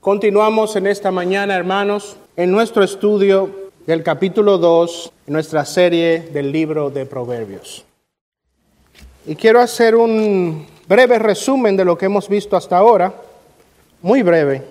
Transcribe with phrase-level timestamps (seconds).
[0.00, 6.52] Continuamos en esta mañana, hermanos, en nuestro estudio del capítulo 2, en nuestra serie del
[6.52, 7.84] libro de Proverbios.
[9.26, 13.12] Y quiero hacer un breve resumen de lo que hemos visto hasta ahora,
[14.00, 14.62] muy breve.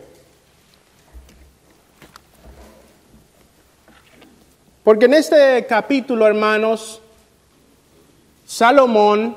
[4.82, 7.02] Porque en este capítulo, hermanos,
[8.46, 9.36] Salomón,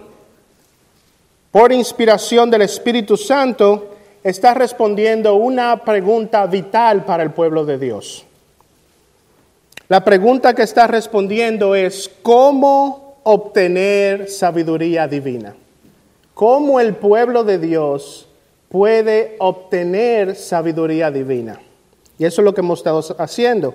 [1.51, 3.90] por inspiración del Espíritu Santo,
[4.23, 8.27] está respondiendo una pregunta vital para el pueblo de Dios.
[9.88, 15.55] La pregunta que está respondiendo es, ¿cómo obtener sabiduría divina?
[16.34, 18.28] ¿Cómo el pueblo de Dios
[18.69, 21.61] puede obtener sabiduría divina?
[22.19, 23.75] Y eso es lo que hemos estado haciendo.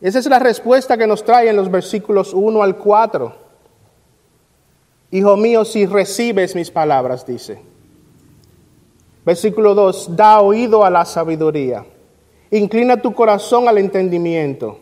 [0.00, 3.34] Esa es la respuesta que nos trae en los versículos 1 al 4.
[5.10, 7.60] Hijo mío, si recibes mis palabras, dice.
[9.26, 11.84] Versículo 2, da oído a la sabiduría,
[12.52, 14.78] inclina tu corazón al entendimiento.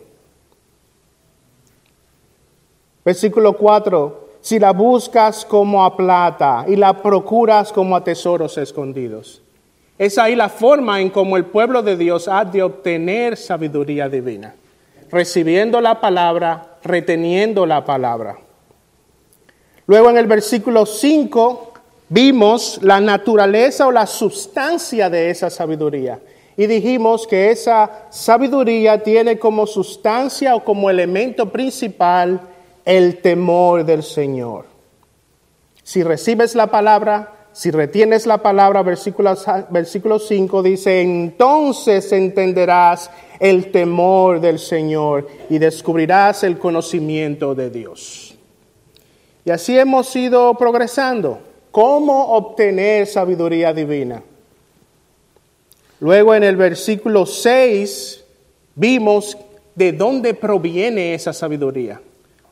[3.03, 9.41] Versículo 4, si la buscas como a plata y la procuras como a tesoros escondidos.
[9.97, 14.53] Es ahí la forma en cómo el pueblo de Dios ha de obtener sabiduría divina,
[15.09, 18.37] recibiendo la palabra, reteniendo la palabra.
[19.87, 21.74] Luego en el versículo 5
[22.09, 26.19] vimos la naturaleza o la sustancia de esa sabiduría.
[26.57, 32.39] Y dijimos que esa sabiduría tiene como sustancia o como elemento principal
[32.85, 34.65] el temor del Señor.
[35.83, 39.35] Si recibes la palabra, si retienes la palabra, versículo,
[39.69, 48.35] versículo 5 dice, entonces entenderás el temor del Señor y descubrirás el conocimiento de Dios.
[49.43, 51.39] Y así hemos ido progresando.
[51.75, 54.23] ¿Cómo obtener sabiduría divina?
[55.99, 58.23] Luego en el versículo 6
[58.75, 59.37] vimos
[59.75, 61.99] de dónde proviene esa sabiduría.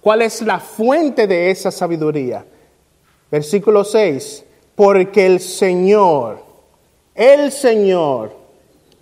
[0.02, 2.46] ¿Cuál es la fuente de esa sabiduría?
[3.31, 4.44] Versículo 6.
[4.75, 6.44] Porque el Señor,
[7.16, 8.36] el Señor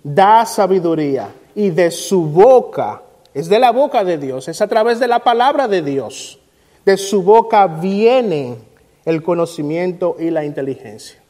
[0.04, 3.02] da sabiduría y de su boca,
[3.34, 6.38] es de la boca de Dios, es a través de la palabra de Dios,
[6.84, 8.70] de su boca viene
[9.04, 11.20] el conocimiento y la inteligencia.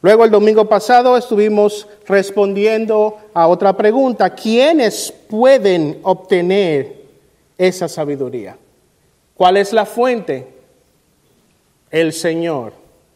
[0.00, 4.30] Luego el domingo pasado estuvimos respondiendo a otra pregunta.
[4.30, 7.04] ¿Quiénes pueden obtener
[7.56, 8.56] esa sabiduría?
[9.34, 10.46] ¿Cuál es la fuente?
[11.90, 12.72] El Señor,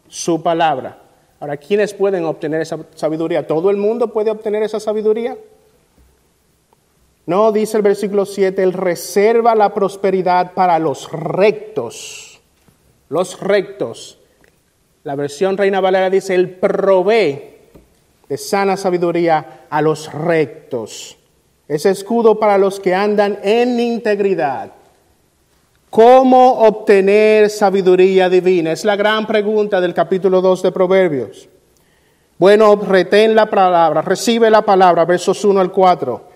[0.09, 0.99] su palabra.
[1.39, 3.47] Ahora, ¿quiénes pueden obtener esa sabiduría?
[3.47, 5.37] ¿Todo el mundo puede obtener esa sabiduría?
[7.25, 12.41] No, dice el versículo 7, Él reserva la prosperidad para los rectos.
[13.09, 14.19] Los rectos.
[15.05, 17.53] La versión Reina Valera dice, Él provee
[18.29, 21.17] de sana sabiduría a los rectos.
[21.69, 24.73] Es escudo para los que andan en integridad.
[25.91, 28.73] ¿Cómo obtener sabiduría divina?
[28.73, 31.49] Es la gran pregunta del capítulo 2 de Proverbios.
[32.39, 36.32] Bueno, retén la palabra, recibe la palabra, versos 1 al 4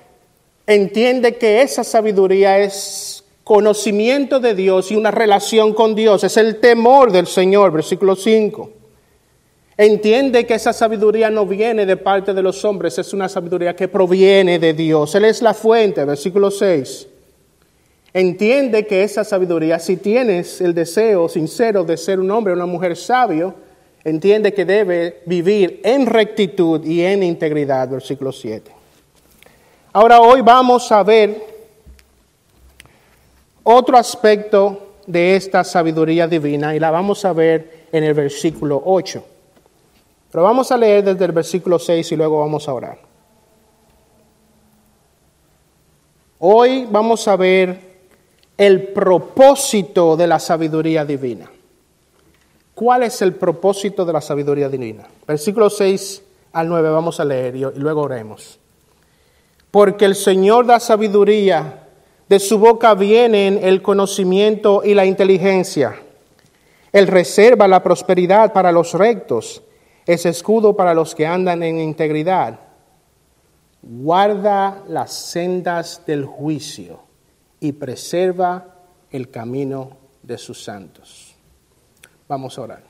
[0.66, 6.56] entiende que esa sabiduría es conocimiento de Dios y una relación con Dios, es el
[6.56, 8.70] temor del Señor, versículo 5.
[9.78, 13.88] Entiende que esa sabiduría no viene de parte de los hombres, es una sabiduría que
[13.88, 15.14] proviene de Dios.
[15.14, 17.06] Él es la fuente, versículo 6.
[18.14, 22.64] Entiende que esa sabiduría, si tienes el deseo sincero de ser un hombre o una
[22.64, 23.54] mujer sabio,
[24.02, 28.75] entiende que debe vivir en rectitud y en integridad, versículo 7.
[29.96, 31.42] Ahora hoy vamos a ver
[33.62, 39.24] otro aspecto de esta sabiduría divina y la vamos a ver en el versículo 8.
[40.30, 42.98] Pero vamos a leer desde el versículo 6 y luego vamos a orar.
[46.40, 47.80] Hoy vamos a ver
[48.58, 51.50] el propósito de la sabiduría divina.
[52.74, 55.06] ¿Cuál es el propósito de la sabiduría divina?
[55.26, 56.22] Versículo 6
[56.52, 58.60] al 9 vamos a leer y luego oremos
[59.70, 61.88] porque el Señor da sabiduría,
[62.28, 66.00] de su boca vienen el conocimiento y la inteligencia.
[66.92, 69.62] Él reserva la prosperidad para los rectos,
[70.06, 72.60] es escudo para los que andan en integridad.
[73.82, 77.00] Guarda las sendas del juicio
[77.60, 78.76] y preserva
[79.10, 81.34] el camino de sus santos.
[82.28, 82.85] Vamos a orar.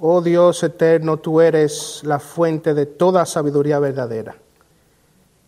[0.00, 4.36] Oh Dios eterno, tú eres la fuente de toda sabiduría verdadera.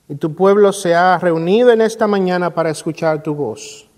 [0.08, 3.88] Y tu pueblo se ha reunido en esta mañana para escuchar tu voz.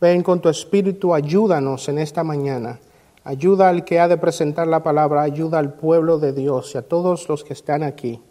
[0.00, 2.80] Ven con tu espíritu, ayúdanos en esta mañana.
[3.24, 6.82] Ayuda al que ha de presentar la palabra, ayuda al pueblo de Dios y a
[6.82, 8.22] todos los que están aquí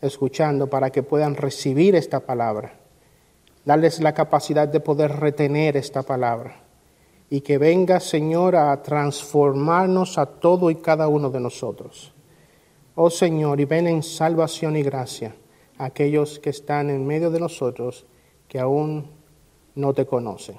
[0.00, 2.74] escuchando para que puedan recibir esta palabra.
[3.64, 6.69] Darles la capacidad de poder retener esta palabra.
[7.30, 12.12] Y que venga, Señor, a transformarnos a todo y cada uno de nosotros.
[12.96, 15.34] Oh Señor, y ven en salvación y gracia
[15.78, 18.04] a aquellos que están en medio de nosotros
[18.48, 19.06] que aún
[19.76, 20.56] no te conocen.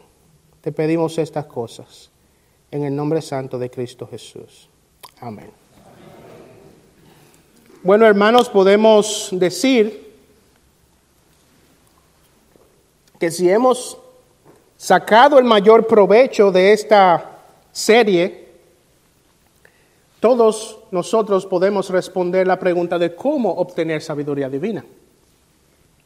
[0.62, 2.10] Te pedimos estas cosas
[2.72, 4.70] en el nombre santo de Cristo Jesús.
[5.20, 5.52] Amén.
[7.84, 10.12] Bueno, hermanos, podemos decir
[13.20, 13.98] que si hemos
[14.82, 17.38] sacado el mayor provecho de esta
[17.72, 18.48] serie,
[20.20, 24.84] todos nosotros podemos responder la pregunta de cómo obtener sabiduría divina.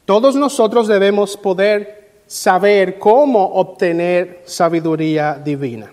[0.04, 5.90] Todos nosotros debemos poder saber cómo obtener sabiduría divina.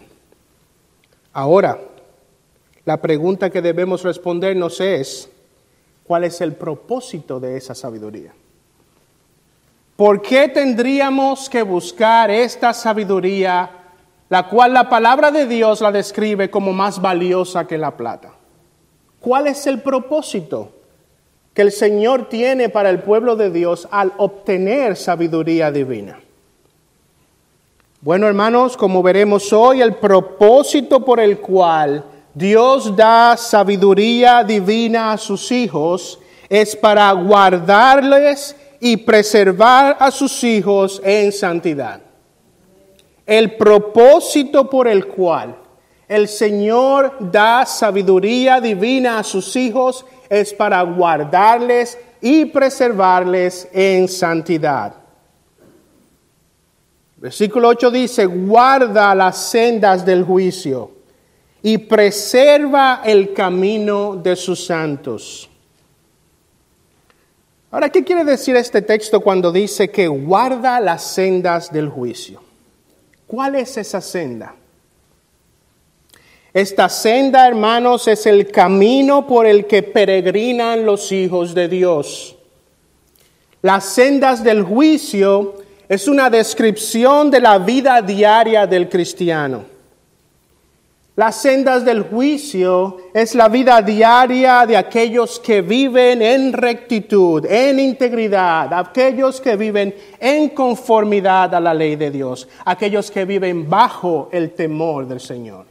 [1.32, 1.80] Ahora,
[2.84, 5.30] la pregunta que debemos respondernos es,
[6.04, 8.34] ¿cuál es el propósito de esa sabiduría?
[9.96, 13.70] ¿Por qué tendríamos que buscar esta sabiduría,
[14.28, 18.32] la cual la palabra de Dios la describe como más valiosa que la plata?
[19.20, 20.72] ¿Cuál es el propósito
[21.54, 26.20] que el Señor tiene para el pueblo de Dios al obtener sabiduría divina?
[28.02, 32.04] Bueno, hermanos, como veremos hoy, el propósito por el cual
[32.34, 36.20] Dios da sabiduría divina a sus hijos
[36.50, 42.02] es para guardarles y preservar a sus hijos en santidad.
[43.26, 45.56] El propósito por el cual
[46.06, 54.96] el Señor da sabiduría divina a sus hijos es para guardarles y preservarles en santidad.
[57.16, 60.92] Versículo 8 dice, guarda las sendas del juicio
[61.62, 65.50] y preserva el camino de sus santos.
[67.74, 72.40] Ahora, ¿qué quiere decir este texto cuando dice que guarda las sendas del juicio?
[73.26, 74.54] ¿Cuál es esa senda?
[76.54, 82.36] Esta senda, hermanos, es el camino por el que peregrinan los hijos de Dios.
[83.64, 85.56] Las sendas del juicio
[85.90, 89.73] es una descripción de la vida diaria del cristiano.
[91.16, 97.80] Las sendas del juicio es la vida diaria de aquellos que viven en rectitud, en
[97.80, 104.30] integridad, aquellos que viven en conformidad a la ley de Dios, aquellos que viven bajo
[104.32, 105.68] el temor del Señor.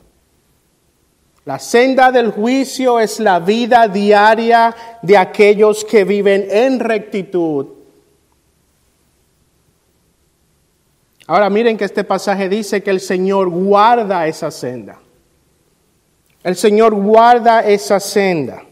[1.44, 4.72] La senda del juicio es la vida diaria
[5.02, 7.66] de aquellos que viven en rectitud,
[11.26, 15.01] Ahora miren que este pasaje dice que el Señor guarda esa senda.
[16.42, 18.64] El Señor guarda esa senda.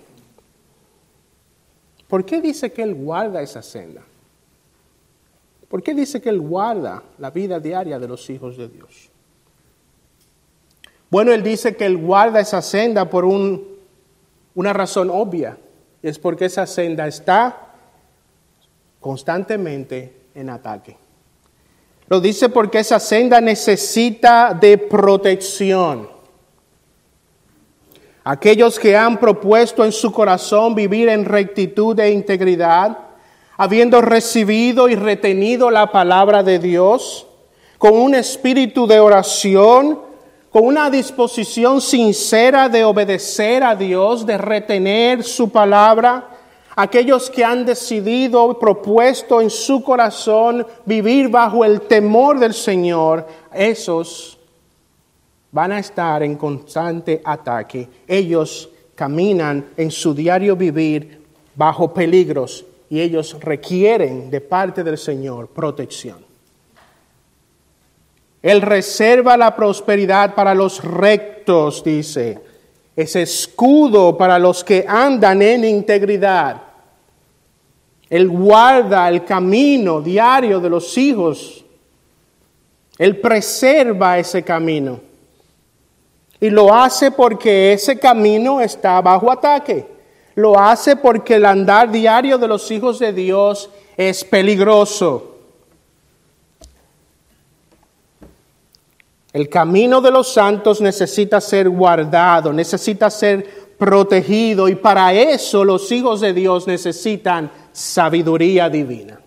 [2.08, 4.02] ¿Por qué dice que Él guarda esa senda?
[5.68, 9.08] ¿Por qué dice que Él guarda la vida diaria de los hijos de Dios?
[11.08, 15.56] Bueno, Él dice que Él guarda esa senda por una razón obvia.
[16.02, 17.68] Y es porque esa senda está
[18.98, 20.96] constantemente en ataque.
[22.08, 26.19] Lo dice porque esa senda necesita de protección.
[28.24, 32.98] Aquellos que han propuesto en su corazón vivir en rectitud e integridad,
[33.56, 37.26] habiendo recibido y retenido la palabra de Dios,
[37.78, 40.00] con un espíritu de oración,
[40.50, 46.28] con una disposición sincera de obedecer a Dios, de retener su palabra,
[46.76, 54.39] aquellos que han decidido, propuesto en su corazón vivir bajo el temor del Señor, esos
[55.52, 57.88] van a estar en constante ataque.
[58.06, 61.20] Ellos caminan en su diario vivir
[61.54, 66.18] bajo peligros y ellos requieren de parte del Señor protección.
[68.42, 72.38] Él reserva la prosperidad para los rectos, dice.
[72.96, 76.62] Es escudo para los que andan en integridad.
[78.08, 81.64] Él guarda el camino diario de los hijos.
[82.98, 85.09] Él preserva ese camino.
[86.40, 89.86] Y lo hace porque ese camino está bajo ataque.
[90.34, 95.36] Lo hace porque el andar diario de los hijos de Dios es peligroso.
[99.32, 105.92] El camino de los santos necesita ser guardado, necesita ser protegido y para eso los
[105.92, 109.20] hijos de Dios necesitan sabiduría divina.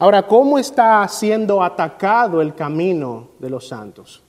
[0.00, 4.22] Ahora, ¿cómo está siendo atacado el camino de los santos?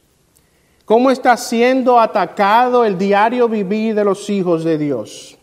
[0.83, 5.37] ¿Cómo está siendo atacado el diario vivir de los hijos de Dios?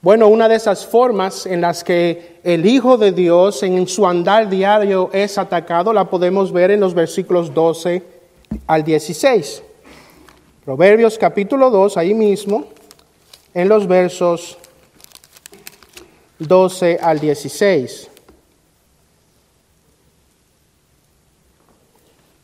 [0.00, 4.48] Bueno, una de esas formas en las que el Hijo de Dios en su andar
[4.48, 8.04] diario es atacado la podemos ver en los versículos 12
[8.68, 9.64] al 16.
[10.64, 12.66] Proverbios capítulo 2, ahí mismo,
[13.54, 14.56] en los versos
[16.38, 18.07] 12 al 16.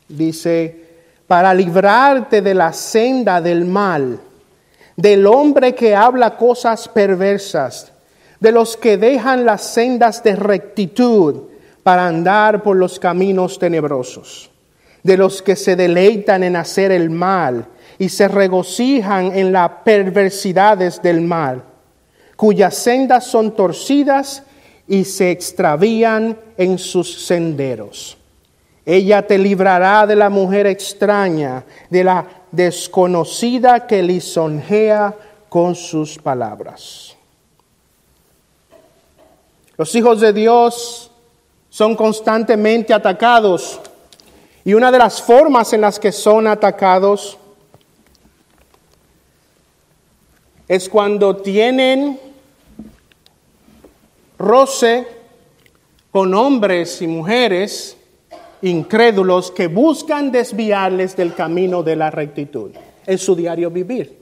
[0.07, 0.85] Dice,
[1.27, 4.19] para librarte de la senda del mal,
[4.95, 7.91] del hombre que habla cosas perversas,
[8.39, 11.43] de los que dejan las sendas de rectitud
[11.83, 14.51] para andar por los caminos tenebrosos,
[15.03, 21.01] de los que se deleitan en hacer el mal y se regocijan en las perversidades
[21.01, 21.63] del mal,
[22.35, 24.43] cuyas sendas son torcidas
[24.87, 28.17] y se extravían en sus senderos.
[28.85, 35.15] Ella te librará de la mujer extraña, de la desconocida que lisonjea
[35.49, 37.15] con sus palabras.
[39.77, 41.09] Los hijos de Dios
[41.69, 43.81] son constantemente atacados
[44.63, 47.37] y una de las formas en las que son atacados
[50.67, 52.19] es cuando tienen
[54.37, 55.07] roce
[56.11, 57.97] con hombres y mujeres
[58.65, 62.71] incrédulos que buscan desviarles del camino de la rectitud
[63.05, 64.17] en su diario vivir,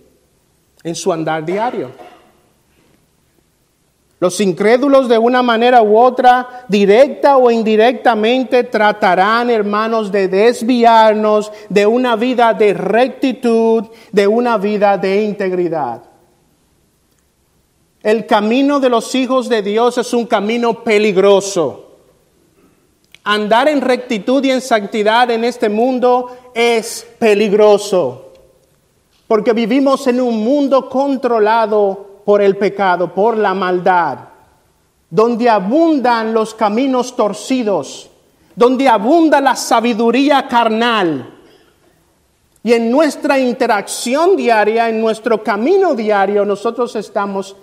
[0.83, 1.91] en su andar diario.
[4.19, 11.85] Los incrédulos de una manera u otra, directa o indirectamente, tratarán, hermanos, de desviarnos de
[11.85, 16.03] una vida de rectitud, de una vida de integridad.
[18.01, 21.82] El camino de los hijos de Dios es un camino peligroso.
[23.25, 28.33] Andar en rectitud y en santidad en este mundo es peligroso,
[29.27, 34.19] porque vivimos en un mundo controlado por el pecado, por la maldad,
[35.09, 38.09] donde abundan los caminos torcidos,
[38.55, 41.29] donde abunda la sabiduría carnal.
[42.61, 47.55] Y en nuestra interacción diaria, en nuestro camino diario, nosotros estamos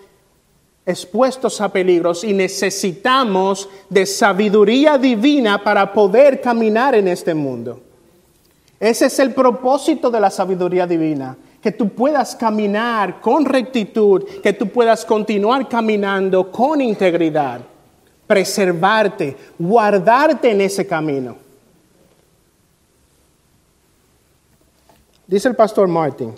[0.87, 7.81] expuestos a peligros y necesitamos de sabiduría divina para poder caminar en este mundo.
[8.79, 14.55] Ese es el propósito de la sabiduría divina, que tú puedas caminar con rectitud, que
[14.55, 17.61] tú puedas continuar caminando con integridad,
[18.27, 21.37] preservarte, guardarte en ese camino.
[25.27, 26.35] Dice el pastor Martin.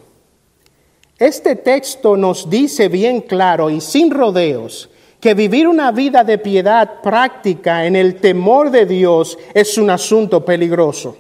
[1.23, 7.01] Este texto nos dice bien claro y sin rodeos que vivir una vida de piedad
[7.01, 11.17] práctica en el temor de Dios es un asunto peligroso.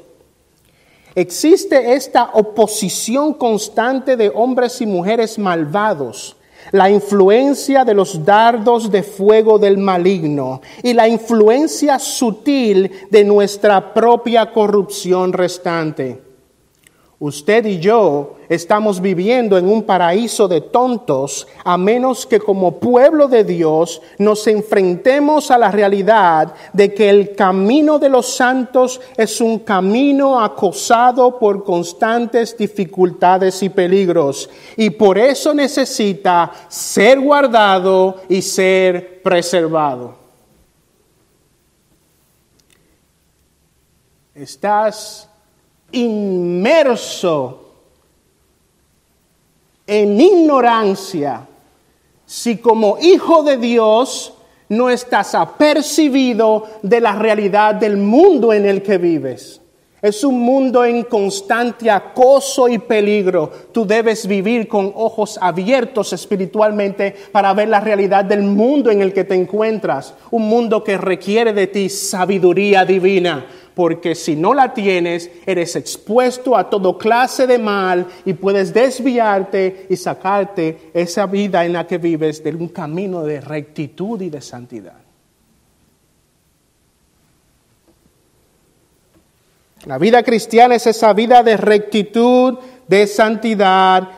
[1.14, 6.34] Existe esta oposición constante de hombres y mujeres malvados,
[6.72, 13.94] la influencia de los dardos de fuego del maligno y la influencia sutil de nuestra
[13.94, 16.31] propia corrupción restante.
[17.24, 23.28] Usted y yo estamos viviendo en un paraíso de tontos a menos que como pueblo
[23.28, 29.40] de Dios nos enfrentemos a la realidad de que el camino de los santos es
[29.40, 38.42] un camino acosado por constantes dificultades y peligros y por eso necesita ser guardado y
[38.42, 40.16] ser preservado.
[44.34, 45.28] Estás
[45.92, 47.60] inmerso
[49.86, 51.46] en ignorancia
[52.26, 54.32] si como hijo de Dios
[54.70, 59.60] no estás apercibido de la realidad del mundo en el que vives.
[60.00, 63.52] Es un mundo en constante acoso y peligro.
[63.70, 69.12] Tú debes vivir con ojos abiertos espiritualmente para ver la realidad del mundo en el
[69.12, 70.14] que te encuentras.
[70.32, 76.56] Un mundo que requiere de ti sabiduría divina porque si no la tienes, eres expuesto
[76.56, 81.98] a todo clase de mal y puedes desviarte y sacarte esa vida en la que
[81.98, 85.02] vives de un camino de rectitud y de santidad.
[89.86, 94.08] La vida cristiana es esa vida de rectitud, de santidad,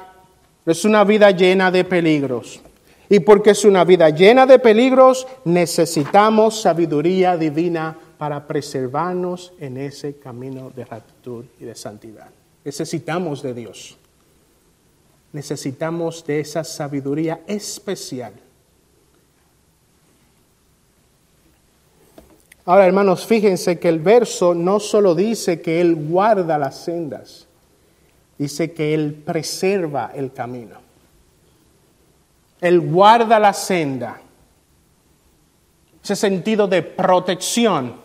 [0.66, 2.60] es una vida llena de peligros.
[3.08, 10.16] Y porque es una vida llena de peligros, necesitamos sabiduría divina para preservarnos en ese
[10.16, 12.30] camino de rectitud y de santidad.
[12.64, 13.96] Necesitamos de Dios.
[15.32, 18.32] Necesitamos de esa sabiduría especial.
[22.66, 27.46] Ahora, hermanos, fíjense que el verso no solo dice que Él guarda las sendas,
[28.38, 30.76] dice que Él preserva el camino.
[32.60, 34.20] Él guarda la senda.
[36.02, 38.03] Ese sentido de protección.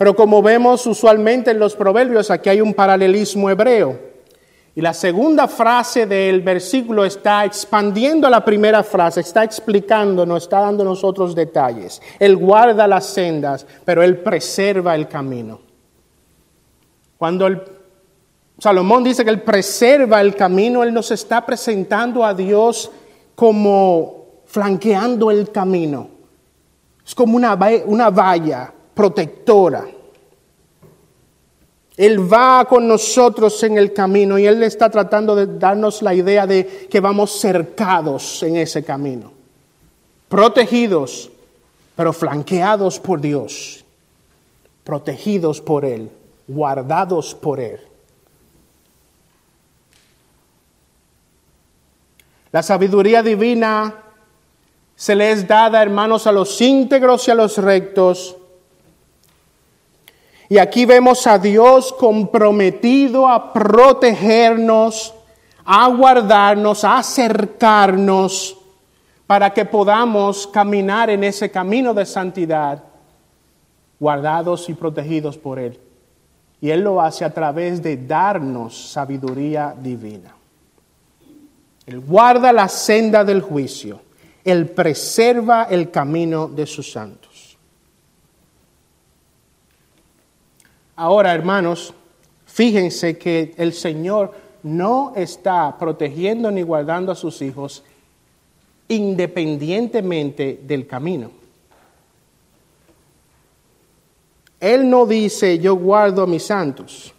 [0.00, 4.00] Pero como vemos usualmente en los proverbios, aquí hay un paralelismo hebreo.
[4.74, 10.60] Y la segunda frase del versículo está expandiendo la primera frase, está explicando, nos está
[10.60, 12.00] dando nosotros detalles.
[12.18, 15.60] Él guarda las sendas, pero él preserva el camino.
[17.18, 17.46] Cuando
[18.56, 22.90] Salomón dice que él preserva el camino, él nos está presentando a Dios
[23.34, 26.08] como flanqueando el camino.
[27.04, 29.86] Es como una, una valla protectora.
[31.96, 36.46] Él va con nosotros en el camino y Él está tratando de darnos la idea
[36.46, 39.32] de que vamos cercados en ese camino,
[40.28, 41.30] protegidos,
[41.94, 43.84] pero flanqueados por Dios,
[44.82, 46.10] protegidos por Él,
[46.48, 47.80] guardados por Él.
[52.50, 53.94] La sabiduría divina
[54.96, 58.36] se le es dada, hermanos, a los íntegros y a los rectos
[60.50, 65.14] y aquí vemos a Dios comprometido a protegernos,
[65.64, 68.58] a guardarnos, a acercarnos
[69.28, 72.82] para que podamos caminar en ese camino de santidad,
[74.00, 75.78] guardados y protegidos por Él.
[76.60, 80.34] Y Él lo hace a través de darnos sabiduría divina.
[81.86, 84.00] Él guarda la senda del juicio.
[84.42, 87.29] Él preserva el camino de sus santos.
[91.00, 91.94] Ahora, hermanos,
[92.44, 97.82] fíjense que el Señor no está protegiendo ni guardando a sus hijos
[98.86, 101.30] independientemente del camino.
[104.60, 107.14] Él no dice yo guardo a mis santos.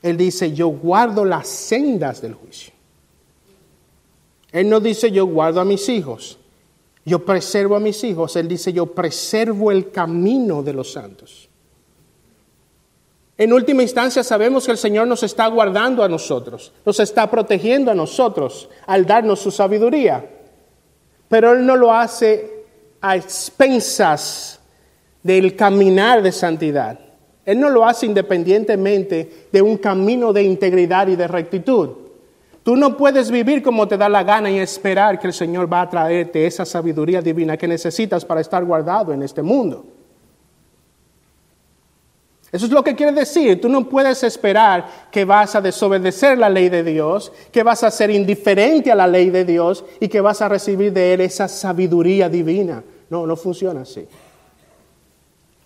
[0.00, 2.72] Él dice yo guardo las sendas del juicio.
[4.52, 6.38] Él no dice yo guardo a mis hijos.
[7.04, 8.36] Yo preservo a mis hijos.
[8.36, 11.48] Él dice yo preservo el camino de los santos.
[13.38, 17.90] En última instancia sabemos que el Señor nos está guardando a nosotros, nos está protegiendo
[17.90, 20.24] a nosotros al darnos su sabiduría.
[21.28, 22.64] Pero Él no lo hace
[23.00, 24.60] a expensas
[25.22, 26.98] del caminar de santidad.
[27.44, 31.90] Él no lo hace independientemente de un camino de integridad y de rectitud.
[32.62, 35.82] Tú no puedes vivir como te da la gana y esperar que el Señor va
[35.82, 39.84] a traerte esa sabiduría divina que necesitas para estar guardado en este mundo.
[42.52, 43.60] Eso es lo que quiere decir.
[43.60, 47.90] Tú no puedes esperar que vas a desobedecer la ley de Dios, que vas a
[47.90, 51.48] ser indiferente a la ley de Dios y que vas a recibir de Él esa
[51.48, 52.82] sabiduría divina.
[53.10, 54.06] No, no funciona así.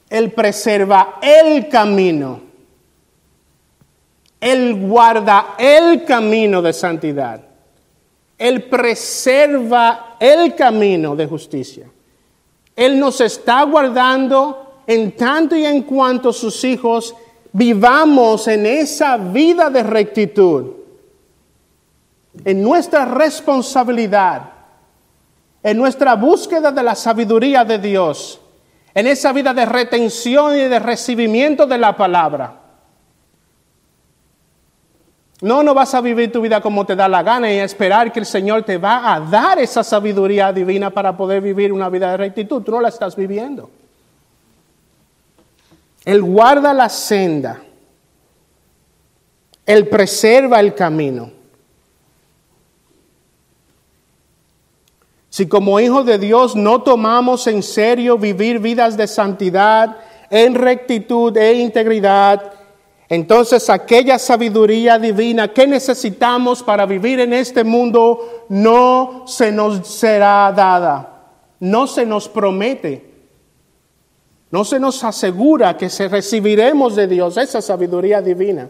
[0.08, 2.40] Él preserva el camino.
[4.40, 7.42] Él guarda el camino de santidad.
[8.38, 11.86] Él preserva el camino de justicia.
[12.74, 17.14] Él nos está guardando en tanto y en cuanto sus hijos
[17.52, 20.72] vivamos en esa vida de rectitud,
[22.44, 24.50] en nuestra responsabilidad,
[25.62, 28.40] en nuestra búsqueda de la sabiduría de Dios,
[28.92, 32.56] en esa vida de retención y de recibimiento de la palabra.
[35.40, 38.18] No, no vas a vivir tu vida como te da la gana y esperar que
[38.18, 42.16] el Señor te va a dar esa sabiduría divina para poder vivir una vida de
[42.16, 42.60] rectitud.
[42.60, 43.70] Tú no la estás viviendo.
[46.04, 47.62] Él guarda la senda.
[49.66, 51.30] Él preserva el camino.
[55.28, 61.36] Si como hijos de Dios no tomamos en serio vivir vidas de santidad, en rectitud
[61.36, 62.52] e integridad,
[63.08, 70.52] entonces aquella sabiduría divina que necesitamos para vivir en este mundo no se nos será
[70.52, 71.22] dada,
[71.60, 73.09] no se nos promete.
[74.50, 78.68] No se nos asegura que se recibiremos de Dios esa sabiduría divina.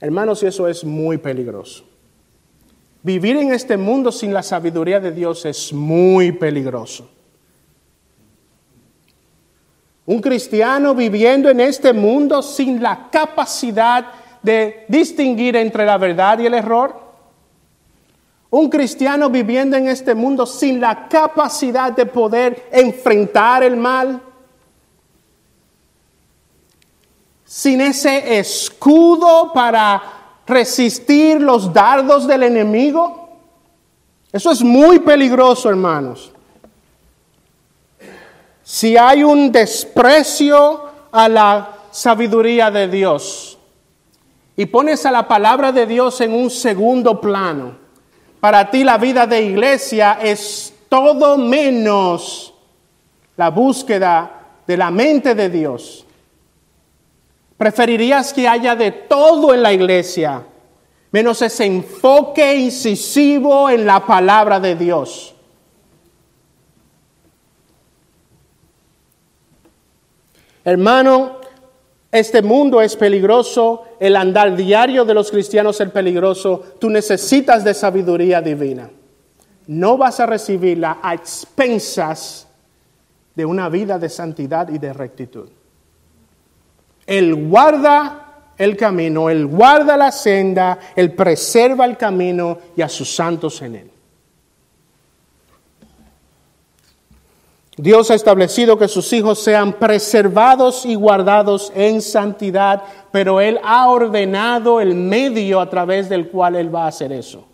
[0.00, 1.84] Hermanos, y eso es muy peligroso.
[3.04, 7.08] Vivir en este mundo sin la sabiduría de Dios es muy peligroso.
[10.06, 14.06] Un cristiano viviendo en este mundo sin la capacidad
[14.42, 17.01] de distinguir entre la verdad y el error
[18.52, 24.20] un cristiano viviendo en este mundo sin la capacidad de poder enfrentar el mal,
[27.46, 30.02] sin ese escudo para
[30.46, 33.30] resistir los dardos del enemigo.
[34.30, 36.30] Eso es muy peligroso, hermanos.
[38.62, 43.58] si hay un desprecio a la sabiduría de Dios
[44.56, 47.81] y pones a la palabra de Dios en un segundo plano,
[48.42, 52.52] para ti la vida de iglesia es todo menos
[53.36, 56.04] la búsqueda de la mente de Dios.
[57.56, 60.42] Preferirías que haya de todo en la iglesia,
[61.12, 65.36] menos ese enfoque incisivo en la palabra de Dios.
[70.64, 71.41] Hermano,
[72.12, 77.72] este mundo es peligroso, el andar diario de los cristianos es peligroso, tú necesitas de
[77.72, 78.90] sabiduría divina.
[79.66, 82.46] No vas a recibirla a expensas
[83.34, 85.48] de una vida de santidad y de rectitud.
[87.06, 93.14] Él guarda el camino, Él guarda la senda, Él preserva el camino y a sus
[93.14, 93.91] santos en Él.
[97.76, 103.88] Dios ha establecido que sus hijos sean preservados y guardados en santidad, pero Él ha
[103.88, 107.46] ordenado el medio a través del cual Él va a hacer eso.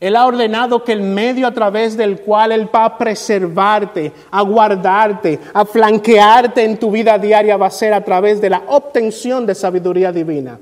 [0.00, 4.42] Él ha ordenado que el medio a través del cual Él va a preservarte, a
[4.42, 9.46] guardarte, a flanquearte en tu vida diaria va a ser a través de la obtención
[9.46, 10.60] de sabiduría divina.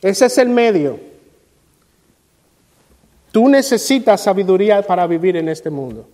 [0.00, 0.98] Ese es el medio.
[3.30, 6.06] Tú necesitas sabiduría para vivir en este mundo.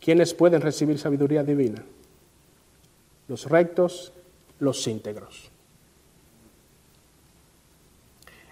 [0.00, 1.84] ¿Quiénes pueden recibir sabiduría divina?
[3.28, 4.12] Los rectos,
[4.60, 5.50] los íntegros.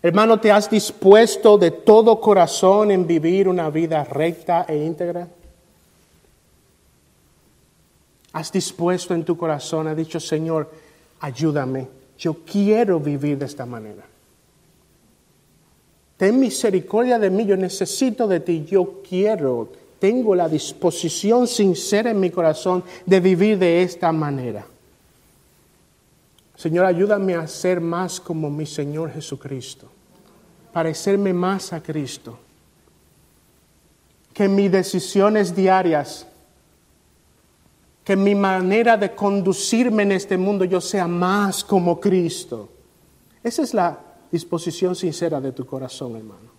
[0.03, 5.29] Hermano, ¿te has dispuesto de todo corazón en vivir una vida recta e íntegra?
[8.33, 10.71] ¿Has dispuesto en tu corazón, ha dicho, Señor,
[11.21, 14.05] ayúdame, yo quiero vivir de esta manera?
[16.19, 22.21] Ten misericordia de mí, yo necesito de ti, yo quiero tengo la disposición sincera en
[22.21, 24.67] mi corazón de vivir de esta manera.
[26.57, 29.89] Señor, ayúdame a ser más como mi Señor Jesucristo,
[30.73, 32.39] parecerme más a Cristo,
[34.33, 36.27] que mis decisiones diarias,
[38.05, 42.69] que mi manera de conducirme en este mundo yo sea más como Cristo.
[43.43, 43.99] Esa es la
[44.31, 46.56] disposición sincera de tu corazón, hermano.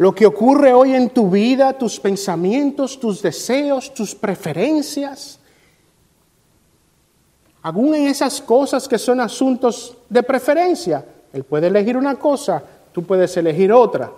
[0.00, 5.38] Lo que ocurre hoy en tu vida, tus pensamientos, tus deseos, tus preferencias,
[7.60, 11.04] aún en esas cosas que son asuntos de preferencia.
[11.34, 14.10] Él puede elegir una cosa, tú puedes elegir otra.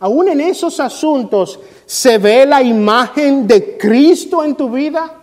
[0.00, 5.20] Aún en esos asuntos se ve la imagen de Cristo en tu vida.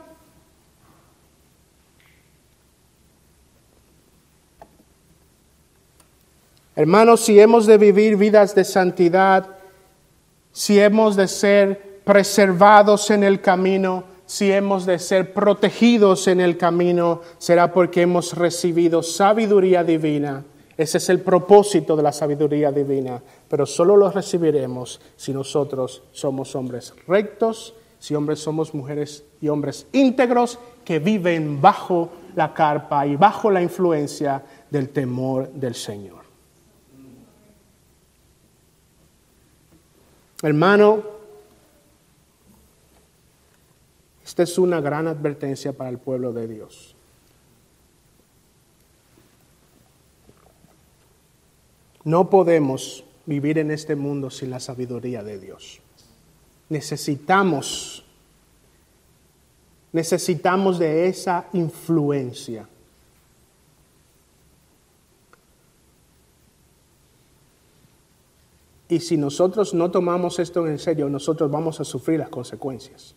[6.76, 9.63] Hermanos, si hemos de vivir vidas de santidad,
[10.54, 16.58] si hemos de ser preservados en el camino, si hemos de ser protegidos en el
[16.58, 20.46] camino, será porque hemos recibido sabiduría divina.
[20.78, 26.56] Ese es el propósito de la sabiduría divina, pero solo lo recibiremos si nosotros somos
[26.56, 33.16] hombres rectos, si hombres somos mujeres y hombres íntegros que viven bajo la carpa y
[33.16, 36.23] bajo la influencia del temor del Señor.
[40.44, 41.02] Hermano,
[44.26, 46.96] esta es una gran advertencia para el pueblo de Dios.
[52.04, 55.80] No podemos vivir en este mundo sin la sabiduría de Dios.
[56.68, 58.04] Necesitamos,
[59.94, 62.68] necesitamos de esa influencia.
[68.94, 73.16] Y si nosotros no tomamos esto en serio, nosotros vamos a sufrir las consecuencias.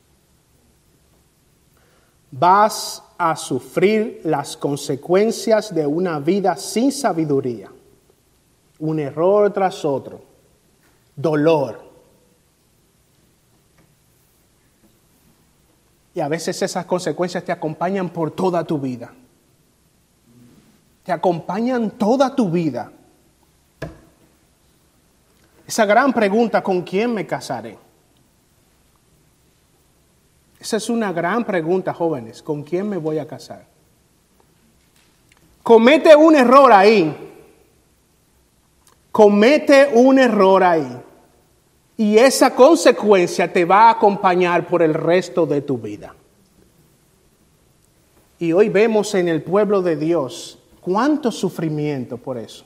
[2.30, 7.70] Vas a sufrir las consecuencias de una vida sin sabiduría.
[8.78, 10.22] Un error tras otro.
[11.14, 11.78] Dolor.
[16.14, 19.12] Y a veces esas consecuencias te acompañan por toda tu vida.
[21.04, 22.92] Te acompañan toda tu vida.
[25.66, 27.76] Esa gran pregunta, ¿con quién me casaré?
[30.60, 33.66] Esa es una gran pregunta, jóvenes, ¿con quién me voy a casar?
[35.62, 37.14] Comete un error ahí.
[39.10, 41.02] Comete un error ahí.
[41.96, 46.14] Y esa consecuencia te va a acompañar por el resto de tu vida.
[48.38, 52.64] Y hoy vemos en el pueblo de Dios cuánto sufrimiento por eso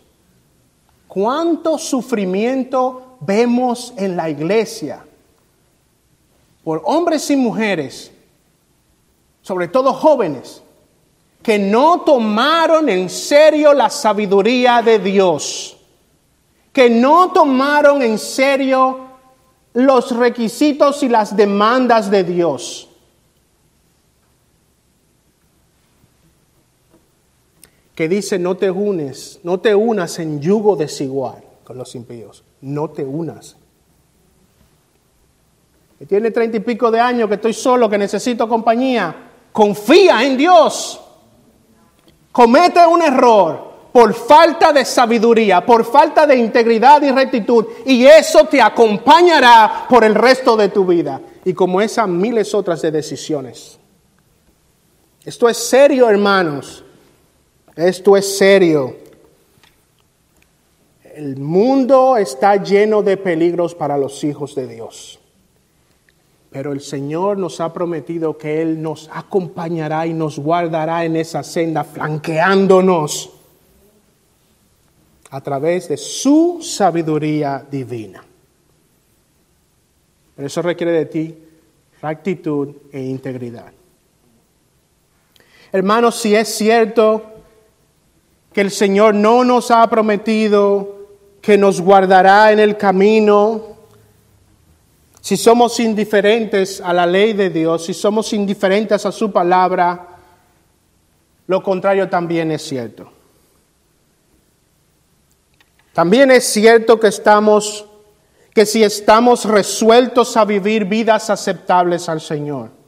[1.10, 5.04] cuánto sufrimiento vemos en la iglesia,
[6.62, 8.12] por hombres y mujeres,
[9.42, 10.62] sobre todo jóvenes,
[11.42, 15.76] que no tomaron en serio la sabiduría de Dios,
[16.72, 19.00] que no tomaron en serio
[19.72, 22.88] los requisitos y las demandas de Dios.
[28.00, 32.88] Que dice, no te unes, no te unas en yugo desigual con los impíos, no
[32.88, 33.58] te unas.
[35.98, 39.14] Que tiene treinta y pico de años, que estoy solo, que necesito compañía,
[39.52, 40.98] confía en Dios.
[42.32, 48.46] Comete un error, por falta de sabiduría, por falta de integridad y rectitud, y eso
[48.46, 53.78] te acompañará por el resto de tu vida, y como esas miles otras de decisiones.
[55.22, 56.84] Esto es serio, hermanos.
[57.80, 58.94] Esto es serio.
[61.14, 65.18] El mundo está lleno de peligros para los hijos de Dios.
[66.50, 71.42] Pero el Señor nos ha prometido que Él nos acompañará y nos guardará en esa
[71.42, 73.30] senda, flanqueándonos
[75.30, 78.22] a través de su sabiduría divina.
[80.36, 81.38] Pero eso requiere de ti
[82.02, 83.72] rectitud e integridad.
[85.72, 87.39] Hermanos, si es cierto
[88.52, 90.98] que el Señor no nos ha prometido
[91.40, 93.76] que nos guardará en el camino,
[95.20, 100.08] si somos indiferentes a la ley de Dios, si somos indiferentes a su palabra,
[101.46, 103.10] lo contrario también es cierto.
[105.92, 107.86] También es cierto que estamos
[108.54, 112.79] que si estamos resueltos a vivir vidas aceptables al Señor.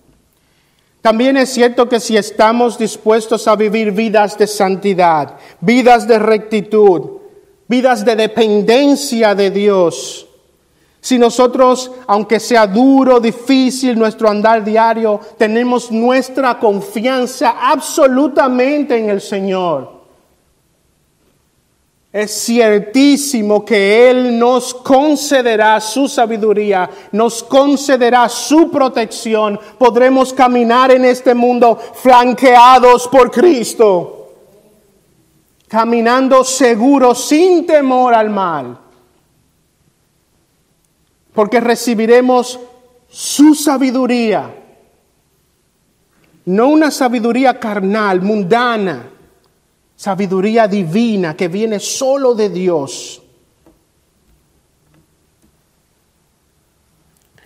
[1.02, 7.18] También es cierto que si estamos dispuestos a vivir vidas de santidad, vidas de rectitud,
[7.66, 10.28] vidas de dependencia de Dios,
[11.00, 19.20] si nosotros, aunque sea duro, difícil nuestro andar diario, tenemos nuestra confianza absolutamente en el
[19.20, 20.01] Señor,
[22.12, 29.58] es ciertísimo que Él nos concederá su sabiduría, nos concederá su protección.
[29.78, 34.34] Podremos caminar en este mundo flanqueados por Cristo,
[35.68, 38.78] caminando seguros sin temor al mal,
[41.32, 42.60] porque recibiremos
[43.08, 44.54] su sabiduría,
[46.44, 49.11] no una sabiduría carnal, mundana
[49.96, 53.22] sabiduría divina que viene solo de Dios.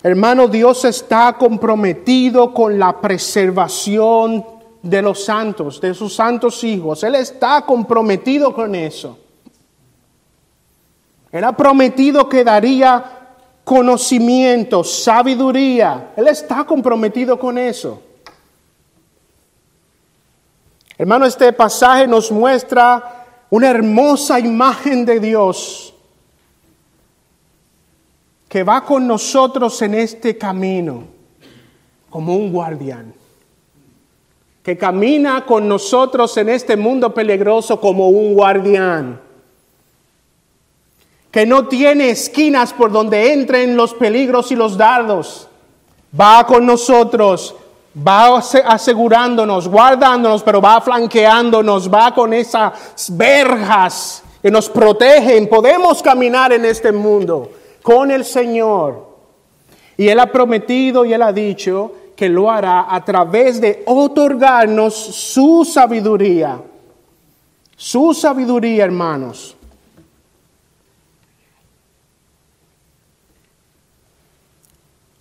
[0.03, 4.45] Hermano, Dios está comprometido con la preservación
[4.81, 7.03] de los santos, de sus santos hijos.
[7.03, 9.17] Él está comprometido con eso.
[11.31, 13.03] Él ha prometido que daría
[13.63, 16.13] conocimiento, sabiduría.
[16.15, 18.01] Él está comprometido con eso.
[20.97, 25.93] Hermano, este pasaje nos muestra una hermosa imagen de Dios
[28.49, 31.03] que va con nosotros en este camino
[32.09, 33.13] como un guardián,
[34.63, 39.21] que camina con nosotros en este mundo peligroso como un guardián,
[41.29, 45.47] que no tiene esquinas por donde entren los peligros y los dardos,
[46.19, 47.53] va con nosotros
[48.05, 55.47] va asegurándonos, guardándonos, pero va flanqueándonos, va con esas verjas que nos protegen.
[55.47, 59.07] Podemos caminar en este mundo con el Señor.
[59.97, 64.93] Y Él ha prometido y Él ha dicho que lo hará a través de otorgarnos
[64.95, 66.61] su sabiduría.
[67.75, 69.56] Su sabiduría, hermanos.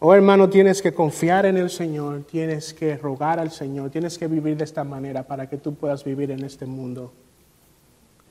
[0.08, 4.28] Oh hermano, tienes que confiar en el Señor, tienes que rogar al Señor, tienes que
[4.28, 7.12] vivir de esta manera para que tú puedas vivir en este mundo.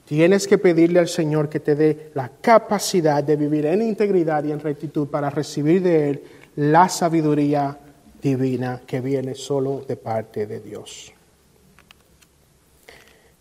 [0.05, 4.53] Tienes que pedirle al Señor que te dé la capacidad de vivir en integridad y
[4.53, 6.23] en rectitud para recibir de Él
[6.55, 7.77] la sabiduría
[8.21, 11.11] divina que viene solo de parte de Dios.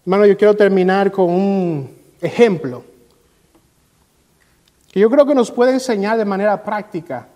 [0.05, 1.89] Hermano, yo quiero terminar con un
[2.21, 2.83] ejemplo
[4.91, 7.29] que yo creo que nos puede enseñar de manera práctica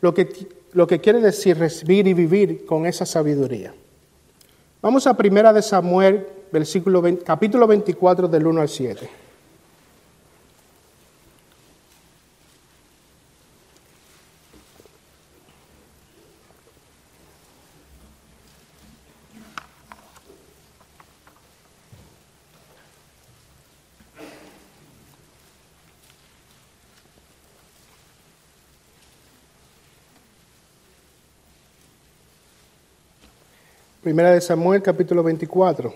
[0.00, 0.28] lo que,
[0.72, 3.74] lo que quiere decir recibir y vivir con esa sabiduría.
[4.80, 9.08] Vamos a Primera de Samuel, versículo capítulo 24 del 1 al 7.
[34.08, 35.92] Primera de Samuel, capítulo 24.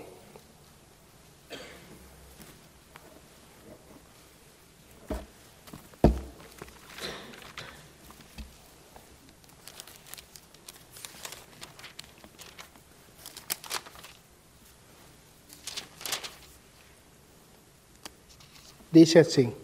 [18.90, 19.54] Dice así.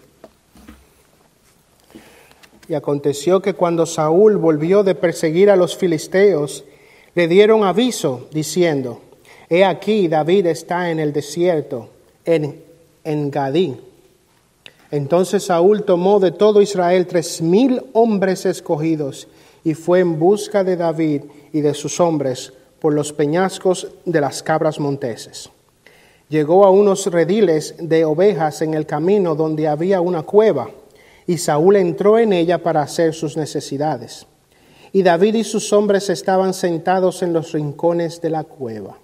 [2.67, 6.65] Y aconteció que cuando Saúl volvió de perseguir a los filisteos,
[7.19, 9.01] le dieron aviso diciendo,
[9.51, 11.89] He aquí David está en el desierto,
[12.25, 12.63] en,
[13.03, 13.77] en Gadí.
[14.93, 19.27] Entonces Saúl tomó de todo Israel tres mil hombres escogidos
[19.65, 24.41] y fue en busca de David y de sus hombres por los peñascos de las
[24.45, 25.51] cabras monteses
[26.29, 30.71] llegó a unos rediles de ovejas en el camino donde había una cueva,
[31.27, 34.27] y Saúl entró en ella para hacer sus necesidades.
[34.93, 38.99] Y David y sus hombres estaban sentados en los rincones de la cueva.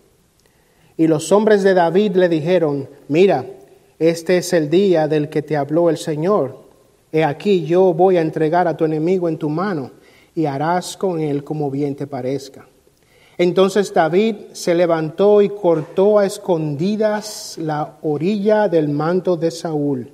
[0.96, 3.44] Y los hombres de David le dijeron, mira,
[3.98, 6.64] este es el día del que te habló el Señor.
[7.12, 9.90] He aquí yo voy a entregar a tu enemigo en tu mano,
[10.34, 12.66] y harás con él como bien te parezca.
[13.38, 20.12] Entonces David se levantó y cortó a escondidas la orilla del manto de Saúl.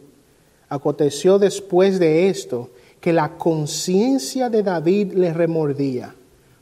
[0.69, 6.15] Aconteció después de esto que la conciencia de David le remordía,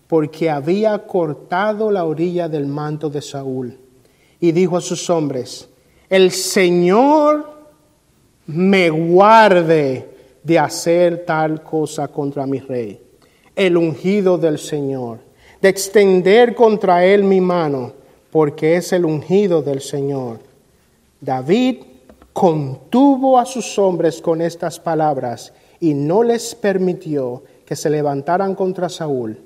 [0.07, 3.79] porque había cortado la orilla del manto de Saúl.
[4.40, 5.68] Y dijo a sus hombres,
[6.09, 7.59] el Señor
[8.46, 10.09] me guarde
[10.42, 13.01] de hacer tal cosa contra mi rey,
[13.57, 15.29] el ungido del Señor
[15.61, 17.92] de extender contra él mi mano,
[18.31, 20.38] porque es el ungido del Señor.
[21.20, 21.79] David
[22.33, 28.88] contuvo a sus hombres con estas palabras y no les permitió que se levantaran contra
[28.88, 29.38] Saúl.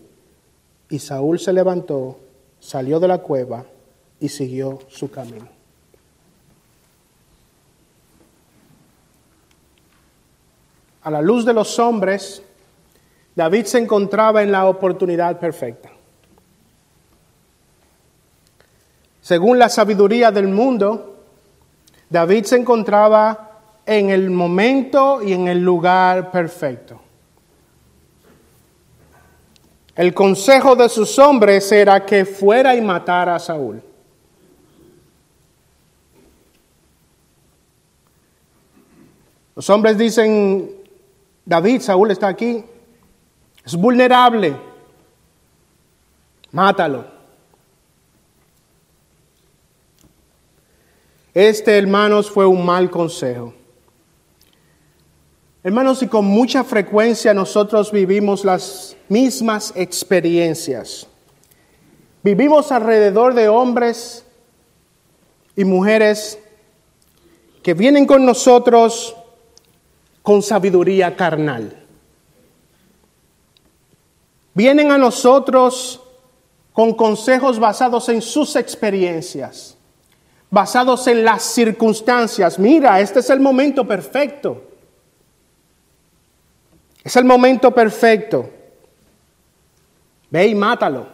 [0.89, 2.19] Y Saúl se levantó,
[2.61, 3.65] salió de la cueva
[4.21, 5.49] y siguió su camino.
[11.03, 12.43] A la luz de los hombres,
[13.35, 15.91] David se encontraba en la oportunidad perfecta.
[19.21, 21.25] Según la sabiduría del mundo,
[22.11, 23.52] David se encontraba
[23.87, 27.01] en el momento y en el lugar perfecto.
[29.95, 33.83] El consejo de sus hombres era que fuera y matara a Saúl.
[39.55, 40.71] Los hombres dicen,
[41.45, 42.65] David, Saúl está aquí,
[43.65, 44.57] es vulnerable,
[46.53, 47.05] mátalo.
[51.35, 53.55] Este, hermanos, fue un mal consejo.
[55.65, 61.07] Hermanos, y con mucha frecuencia nosotros vivimos las mismas experiencias.
[62.23, 64.25] Vivimos alrededor de hombres
[65.55, 66.39] y mujeres
[67.63, 69.15] que vienen con nosotros
[70.23, 71.77] con sabiduría carnal.
[74.55, 76.01] Vienen a nosotros
[76.73, 79.77] con consejos basados en sus experiencias
[80.53, 82.59] basados en las circunstancias.
[82.59, 84.72] Mira, este es el momento perfecto.
[87.03, 88.49] Es el momento perfecto.
[90.31, 91.07] Ve y mátalo.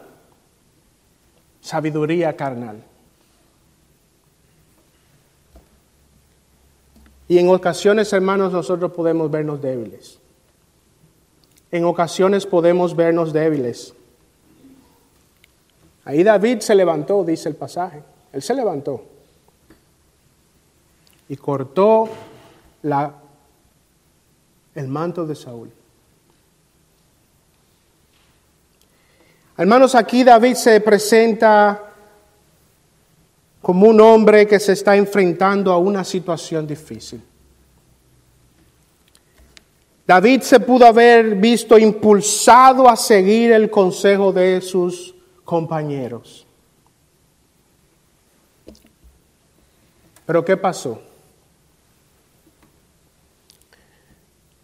[1.61, 2.83] Sabiduría carnal.
[7.27, 10.19] Y en ocasiones, hermanos, nosotros podemos vernos débiles.
[11.71, 13.93] En ocasiones podemos vernos débiles.
[16.05, 18.01] Ahí David se levantó, dice el pasaje.
[18.33, 19.03] Él se levantó
[21.27, 22.09] y cortó
[24.73, 25.71] el manto de Saúl.
[29.59, 31.91] Hermanos, aquí David se presenta
[33.61, 37.21] como un hombre que se está enfrentando a una situación difícil.
[40.07, 46.47] David se pudo haber visto impulsado a seguir el consejo de sus compañeros.
[50.25, 51.01] Pero ¿qué pasó?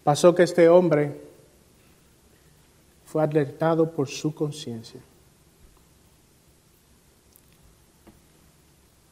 [0.05, 1.24] Pasó que este hombre
[3.15, 4.99] fue alertado por su conciencia.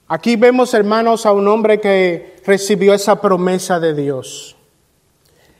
[0.09, 4.57] Aquí vemos, hermanos, a un hombre que recibió esa promesa de Dios,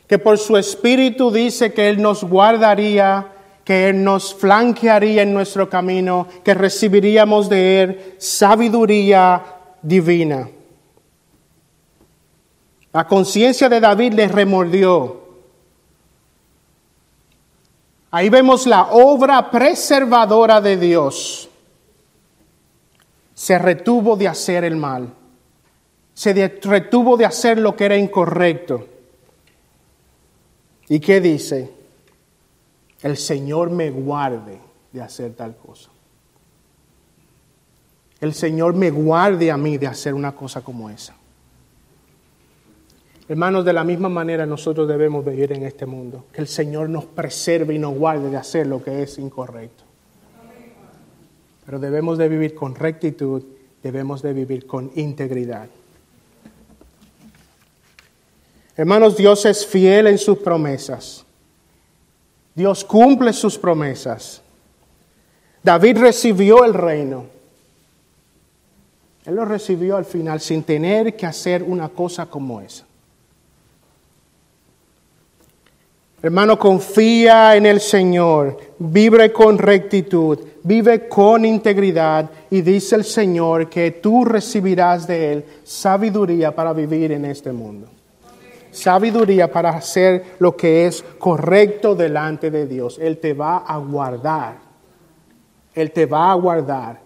[0.07, 3.29] que por su espíritu dice que Él nos guardaría,
[3.63, 9.41] que Él nos flanquearía en nuestro camino, que recibiríamos de Él sabiduría
[9.81, 10.49] divina.
[12.91, 15.22] La conciencia de David le remordió
[18.15, 21.49] Ahí vemos la obra preservadora de Dios.
[23.33, 25.11] se retuvo de hacer el mal,
[26.13, 28.87] se retuvo de hacer lo que era incorrecto.
[30.89, 31.71] ¿Y qué dice?
[33.01, 34.59] El Señor me guarde
[34.91, 35.89] de hacer tal cosa.
[38.21, 41.15] El Señor me guarde a mí de hacer una cosa como esa.
[43.27, 46.25] Hermanos, de la misma manera nosotros debemos vivir en este mundo.
[46.33, 49.83] Que el Señor nos preserve y nos guarde de hacer lo que es incorrecto.
[51.65, 53.43] Pero debemos de vivir con rectitud,
[53.81, 55.69] debemos de vivir con integridad.
[58.75, 61.23] Hermanos, Dios es fiel en sus promesas.
[62.55, 64.41] Dios cumple sus promesas.
[65.61, 67.27] David recibió el reino.
[69.25, 72.85] Él lo recibió al final sin tener que hacer una cosa como esa.
[76.25, 83.69] Hermano, confía en el Señor, vive con rectitud, vive con integridad y dice el Señor
[83.69, 87.89] que tú recibirás de Él sabiduría para vivir en este mundo.
[88.71, 92.99] Sabiduría para hacer lo que es correcto delante de Dios.
[93.01, 94.59] Él te va a guardar.
[95.75, 97.01] Él te va a guardar.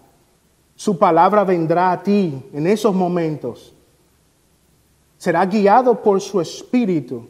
[0.75, 3.73] Su palabra vendrá a ti en esos momentos.
[5.17, 7.29] Será guiado por su espíritu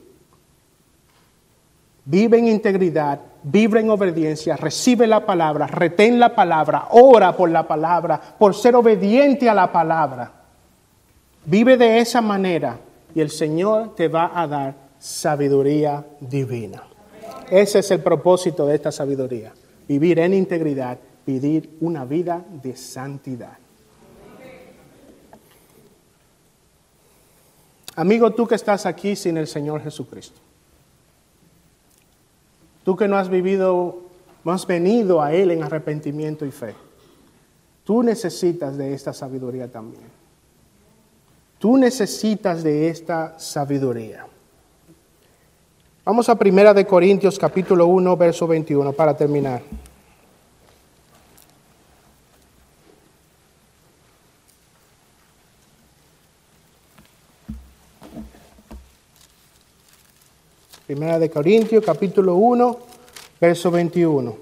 [2.07, 7.67] vive en integridad, vive en obediencia, recibe la palabra, retén la palabra, ora por la
[7.67, 10.31] palabra, por ser obediente a la palabra.
[11.45, 12.79] Vive de esa manera
[13.13, 16.83] y el Señor te va a dar sabiduría divina.
[17.49, 19.53] Ese es el propósito de esta sabiduría,
[19.87, 23.57] vivir en integridad, vivir una vida de santidad.
[27.95, 30.46] Amigo, tú que estás aquí sin el Señor Jesucristo.
[32.87, 33.97] Tú que no has vivido,
[34.45, 36.73] no has venido a Él en arrepentimiento y fe.
[37.83, 40.05] Tú necesitas de esta sabiduría también.
[41.59, 44.25] Tú necesitas de esta sabiduría.
[46.05, 49.61] Vamos a Primera de Corintios capítulo 1, verso 21 para terminar.
[60.87, 62.79] Primera de Corintios, capítulo 1,
[63.41, 64.37] verso 21.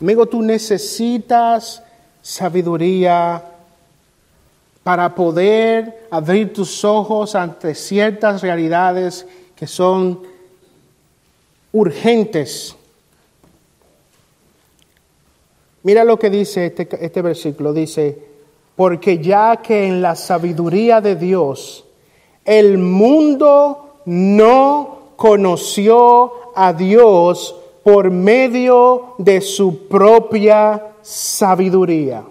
[0.00, 1.82] Amigo, tú necesitas
[2.22, 3.42] sabiduría
[4.84, 9.26] para poder abrir tus ojos ante ciertas realidades
[9.56, 10.22] que son
[11.72, 12.76] urgentes
[15.84, 18.18] Mira lo que dice este, este, versículo, dice,
[18.74, 21.84] porque ya que en la sabiduría de Dios
[22.42, 32.24] el mundo no conoció a Dios por medio de su propia sabiduría.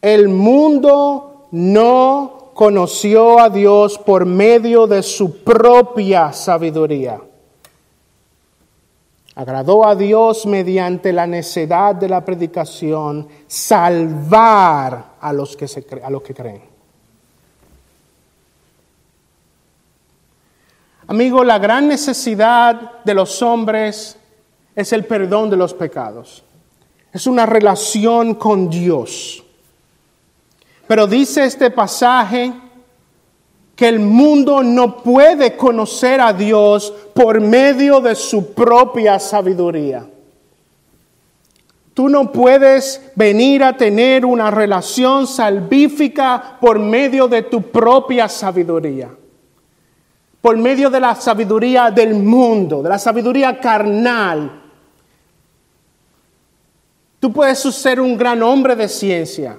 [0.00, 7.20] El mundo no conoció a Dios por medio de su propia sabiduría
[9.38, 16.10] agradó a Dios mediante la necedad de la predicación salvar a los que, se, a
[16.10, 16.62] los que creen.
[21.06, 24.18] Amigo, la gran necesidad de los hombres
[24.74, 26.42] es el perdón de los pecados.
[27.12, 29.44] Es una relación con Dios.
[30.88, 32.52] Pero dice este pasaje
[33.78, 40.04] que el mundo no puede conocer a Dios por medio de su propia sabiduría.
[41.94, 49.10] Tú no puedes venir a tener una relación salvífica por medio de tu propia sabiduría.
[50.40, 54.60] Por medio de la sabiduría del mundo, de la sabiduría carnal.
[57.20, 59.56] Tú puedes ser un gran hombre de ciencia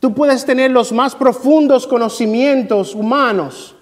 [0.00, 3.74] Tú puedes tener los más profundos conocimientos humanos.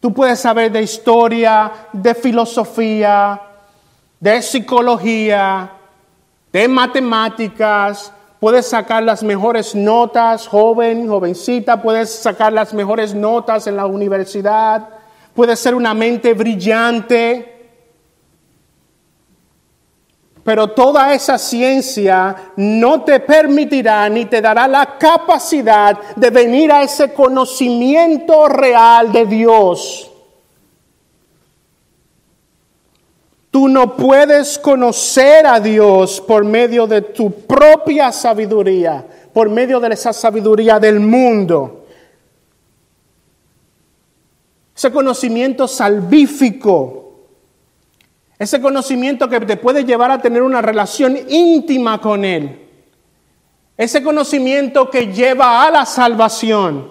[0.00, 3.40] Tú puedes saber de historia, de filosofía,
[4.18, 5.70] de psicología,
[6.52, 8.12] de matemáticas.
[8.40, 14.88] Puedes sacar las mejores notas, joven, jovencita, puedes sacar las mejores notas en la universidad.
[15.34, 17.55] Puedes ser una mente brillante.
[20.46, 26.84] Pero toda esa ciencia no te permitirá ni te dará la capacidad de venir a
[26.84, 30.08] ese conocimiento real de Dios.
[33.50, 39.94] Tú no puedes conocer a Dios por medio de tu propia sabiduría, por medio de
[39.94, 41.86] esa sabiduría del mundo.
[44.76, 47.05] Ese conocimiento salvífico,
[48.38, 52.68] ese conocimiento que te puede llevar a tener una relación íntima con Él,
[53.76, 56.90] ese conocimiento que lleva a la salvación.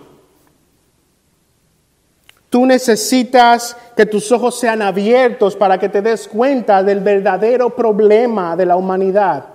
[2.49, 8.55] Tú necesitas que tus ojos sean abiertos para que te des cuenta del verdadero problema
[8.55, 9.54] de la humanidad.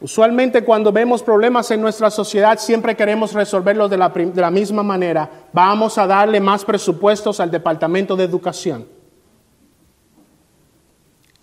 [0.00, 5.48] Usualmente cuando vemos problemas en nuestra sociedad siempre queremos resolverlos de la, misma manera.
[5.52, 8.86] Vamos a darle más presupuestos al Departamento de Educación.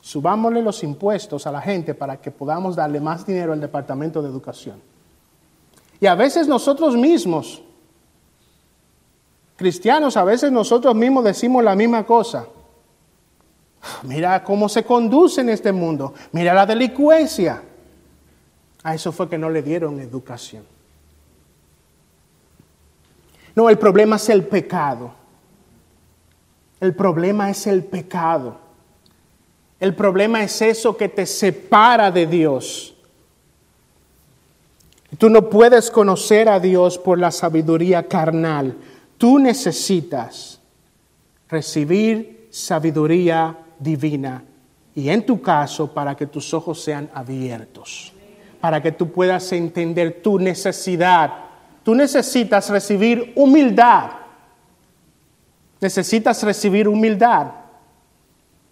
[0.02, 4.30] Subámosle los impuestos a la gente para que podamos darle más dinero al Departamento de
[4.30, 4.80] Educación.
[6.00, 7.64] Y a veces nosotros mismos,
[9.56, 12.46] cristianos, a veces nosotros mismos decimos la misma cosa.
[14.04, 16.14] Mira cómo se conduce en este mundo.
[16.34, 17.64] Mira la delincuencia.
[18.84, 20.64] A eso fue que no le dieron educación.
[23.56, 25.14] No, el problema es el pecado.
[26.82, 28.58] El problema es el pecado.
[29.80, 32.94] El problema es eso que te separa de Dios.
[35.18, 38.76] Tú no puedes conocer a Dios por la sabiduría carnal.
[39.18, 40.60] Tú necesitas
[41.48, 44.44] recibir sabiduría divina
[44.96, 48.13] y en tu caso para que tus ojos sean abiertos
[48.64, 51.34] para que tú puedas entender tu necesidad.
[51.84, 54.12] Tú necesitas recibir humildad.
[55.82, 57.48] Necesitas recibir humildad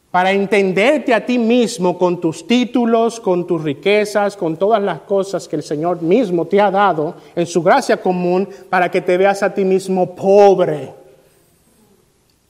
[0.09, 5.45] para entenderte a ti mismo con tus títulos, con tus riquezas, con todas las cosas
[5.45, 9.43] que el Señor mismo te ha dado en su gracia común, para que te veas
[9.43, 10.93] a ti mismo pobre,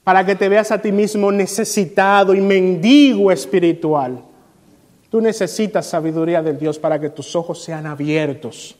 [0.04, 4.30] para que te veas a ti mismo necesitado y mendigo espiritual.
[5.12, 8.74] Tú necesitas sabiduría de Dios para que tus ojos sean abiertos.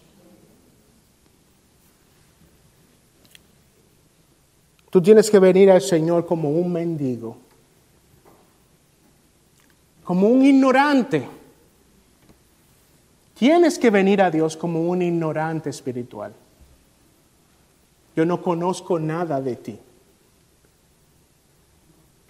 [4.89, 7.37] Tú tienes que venir al Señor como un mendigo,
[10.05, 11.28] como un ignorante.
[13.35, 16.33] Tienes que venir a Dios como un ignorante espiritual.
[18.16, 19.78] Yo no conozco nada de ti.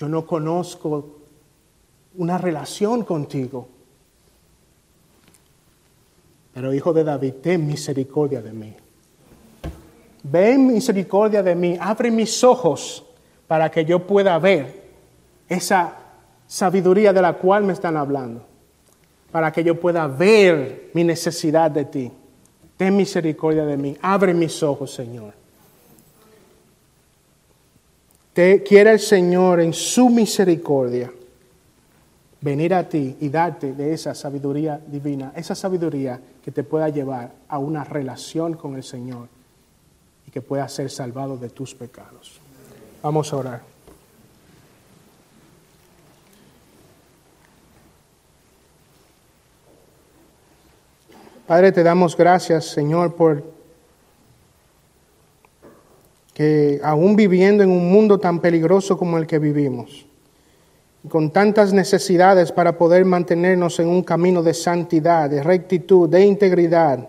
[0.00, 1.18] Yo no conozco
[2.16, 3.68] una relación contigo.
[6.55, 8.74] Pero hijo de David, ten misericordia de mí.
[10.22, 13.05] Ven misericordia de mí, abre mis ojos
[13.48, 14.82] para que yo pueda ver
[15.48, 15.96] esa
[16.46, 18.44] sabiduría de la cual me están hablando,
[19.30, 22.12] para que yo pueda ver mi necesidad de ti.
[22.76, 25.32] Ten misericordia de mí, abre mis ojos, Señor.
[28.32, 31.12] Te quiere el Señor en su misericordia
[32.43, 37.32] venir a ti y darte de esa sabiduría divina, esa sabiduría que te pueda llevar
[37.49, 39.28] a una relación con el Señor
[40.26, 42.40] y que pueda ser salvado de tus pecados.
[43.01, 43.72] Vamos a orar.
[51.47, 53.45] Padre, te damos gracias, Señor, por
[56.34, 60.07] que aún viviendo en un mundo tan peligroso como el que vivimos,
[61.09, 67.09] con tantas necesidades para poder mantenernos en un camino de santidad, de rectitud, de integridad.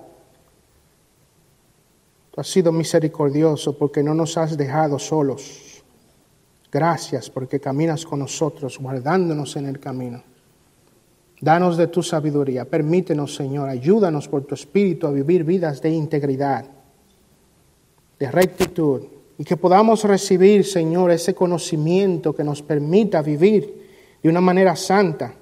[2.31, 5.83] Tú has sido misericordioso porque no nos has dejado solos.
[6.71, 10.23] Gracias porque caminas con nosotros, guardándonos en el camino.
[11.39, 12.65] Danos de tu sabiduría.
[12.65, 16.65] Permítenos, Señor, ayúdanos por tu espíritu a vivir vidas de integridad,
[18.17, 19.03] de rectitud,
[19.37, 23.82] y que podamos recibir, Señor, ese conocimiento que nos permita vivir
[24.23, 25.33] de una manera santa.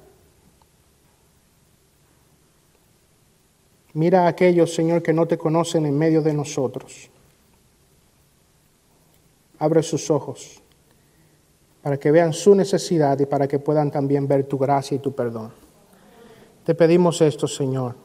[3.94, 7.10] Mira a aquellos, Señor, que no te conocen en medio de nosotros.
[9.60, 10.62] Abre sus ojos
[11.84, 15.14] para que vean su necesidad y para que puedan también ver tu gracia y tu
[15.14, 15.52] perdón.
[16.64, 17.96] Te pedimos esto, Señor.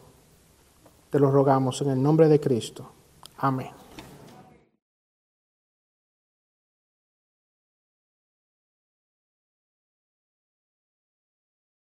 [1.10, 2.90] Te lo rogamos en el nombre de Cristo.
[3.38, 3.85] Amén.